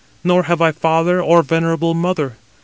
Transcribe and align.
Nor 0.23 0.41
have 0.49 0.63
I 0.63 0.71
father 0.71 1.21
or 1.21 1.43
venerable 1.43 1.93
mother. 1.93 2.33